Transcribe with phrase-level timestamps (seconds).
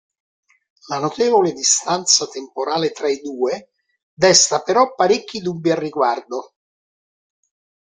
[0.87, 3.69] La notevole distanza temporale fra i due
[4.11, 6.55] desta però parecchi dubbi al riguardo.